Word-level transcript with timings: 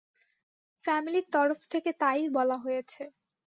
ফ্যামিলির 0.83 1.25
তরফ 1.33 1.59
থেকে 1.71 1.89
তা-ই 2.01 2.25
বলা 2.37 2.57
হয়েছে। 2.57 3.03